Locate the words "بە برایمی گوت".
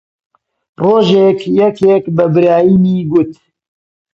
2.15-3.31